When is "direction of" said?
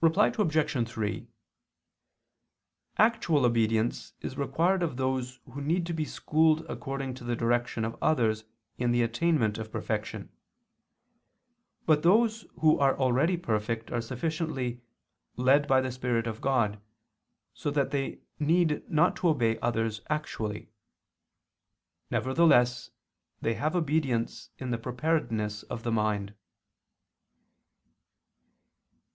7.36-7.98